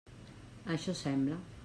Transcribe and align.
Això 0.77 0.97
sembla. 1.03 1.41